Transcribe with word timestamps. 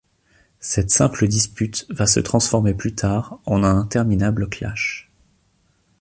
Cette 0.59 0.89
simple 0.89 1.27
dispute 1.27 1.85
va 1.91 2.07
se 2.07 2.19
transformer 2.19 2.73
plus 2.73 2.95
tard 2.95 3.39
en 3.45 3.63
un 3.63 3.77
interminable 3.77 4.49
clash. 4.49 5.11